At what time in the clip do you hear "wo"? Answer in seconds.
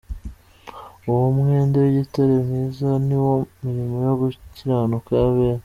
3.23-3.33